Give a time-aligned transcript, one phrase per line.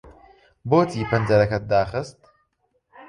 [0.69, 2.19] بۆچی پەنجەرەکەت داخست؟